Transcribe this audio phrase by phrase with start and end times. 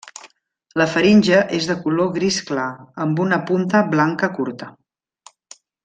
[0.81, 2.65] La faringe és de color gris clar,
[3.07, 4.73] amb una punta blanca curta.